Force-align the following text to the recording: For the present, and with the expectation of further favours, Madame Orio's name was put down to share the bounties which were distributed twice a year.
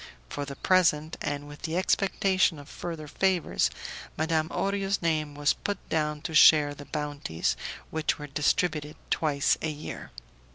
For 0.29 0.45
the 0.45 0.55
present, 0.55 1.15
and 1.21 1.47
with 1.47 1.61
the 1.61 1.77
expectation 1.77 2.57
of 2.57 2.67
further 2.67 3.07
favours, 3.07 3.69
Madame 4.17 4.49
Orio's 4.49 4.99
name 4.99 5.35
was 5.35 5.53
put 5.53 5.77
down 5.89 6.21
to 6.23 6.33
share 6.33 6.73
the 6.73 6.85
bounties 6.85 7.55
which 7.91 8.17
were 8.17 8.25
distributed 8.25 8.95
twice 9.11 9.59
a 9.61 9.69
year. 9.69 10.09